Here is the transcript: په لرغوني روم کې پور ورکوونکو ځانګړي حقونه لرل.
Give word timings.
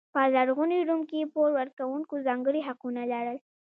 په 0.13 0.21
لرغوني 0.35 0.79
روم 0.89 1.01
کې 1.09 1.29
پور 1.33 1.49
ورکوونکو 1.59 2.13
ځانګړي 2.27 2.61
حقونه 2.67 3.01
لرل. 3.13 3.37